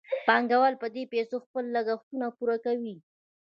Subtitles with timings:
[0.27, 2.95] پانګوال په دې پیسو خپل لګښتونه پوره کوي